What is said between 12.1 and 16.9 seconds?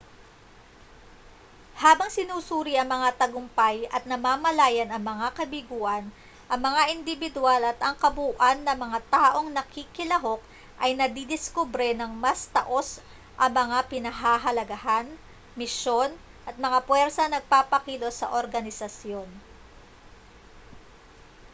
mas taos ang mga pinahahalagahan misyon at mga